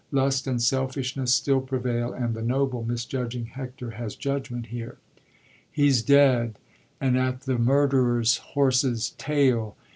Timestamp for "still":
1.31-1.61